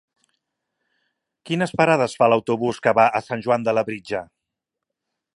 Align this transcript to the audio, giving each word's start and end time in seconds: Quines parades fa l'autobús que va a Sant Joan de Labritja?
Quines 1.49 1.73
parades 1.81 2.15
fa 2.21 2.29
l'autobús 2.33 2.79
que 2.87 2.93
va 3.01 3.05
a 3.19 3.21
Sant 3.27 3.43
Joan 3.49 3.67
de 3.67 3.75
Labritja? 3.79 4.23